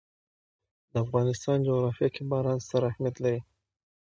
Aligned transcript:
د 0.91 0.93
افغانستان 1.05 1.57
جغرافیه 1.67 2.09
کې 2.15 2.21
باران 2.31 2.57
ستر 2.65 2.81
اهمیت 2.89 3.15
لري. 3.23 3.41